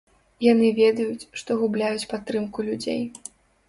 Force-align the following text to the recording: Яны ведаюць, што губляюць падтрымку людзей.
Яны 0.45 0.71
ведаюць, 0.79 1.27
што 1.43 1.61
губляюць 1.61 2.09
падтрымку 2.17 2.59
людзей. 2.73 3.01